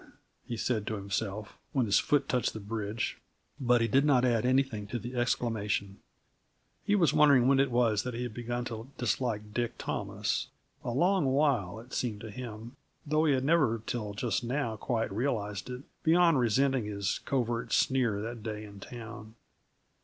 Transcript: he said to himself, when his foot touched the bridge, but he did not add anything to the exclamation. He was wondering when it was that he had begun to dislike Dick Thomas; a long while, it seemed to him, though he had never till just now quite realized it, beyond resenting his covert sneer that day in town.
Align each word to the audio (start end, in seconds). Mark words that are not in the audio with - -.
he 0.47 0.57
said 0.57 0.87
to 0.87 0.95
himself, 0.95 1.55
when 1.73 1.85
his 1.85 1.99
foot 1.99 2.27
touched 2.27 2.53
the 2.53 2.59
bridge, 2.59 3.19
but 3.59 3.81
he 3.81 3.87
did 3.87 4.03
not 4.03 4.25
add 4.25 4.47
anything 4.47 4.87
to 4.87 4.97
the 4.97 5.13
exclamation. 5.15 5.99
He 6.83 6.95
was 6.95 7.13
wondering 7.13 7.47
when 7.47 7.59
it 7.59 7.69
was 7.69 8.01
that 8.01 8.15
he 8.15 8.23
had 8.23 8.33
begun 8.33 8.65
to 8.65 8.89
dislike 8.97 9.53
Dick 9.53 9.77
Thomas; 9.77 10.47
a 10.83 10.89
long 10.89 11.25
while, 11.27 11.79
it 11.79 11.93
seemed 11.93 12.21
to 12.21 12.31
him, 12.31 12.75
though 13.05 13.25
he 13.25 13.33
had 13.33 13.43
never 13.45 13.79
till 13.85 14.15
just 14.15 14.43
now 14.43 14.75
quite 14.75 15.13
realized 15.13 15.69
it, 15.69 15.83
beyond 16.01 16.39
resenting 16.39 16.85
his 16.85 17.19
covert 17.25 17.71
sneer 17.71 18.19
that 18.23 18.41
day 18.41 18.65
in 18.65 18.79
town. 18.79 19.35